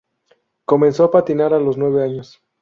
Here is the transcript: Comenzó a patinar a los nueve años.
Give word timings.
Comenzó 0.65 1.03
a 1.03 1.11
patinar 1.11 1.53
a 1.53 1.59
los 1.59 1.77
nueve 1.77 2.01
años. 2.03 2.41